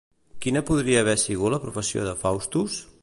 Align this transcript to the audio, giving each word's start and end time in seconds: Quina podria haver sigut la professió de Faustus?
Quina 0.45 0.63
podria 0.69 1.03
haver 1.05 1.15
sigut 1.25 1.55
la 1.55 1.59
professió 1.67 2.07
de 2.09 2.17
Faustus? 2.25 2.81